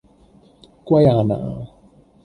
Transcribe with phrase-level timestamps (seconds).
[0.83, 1.67] 圭亞那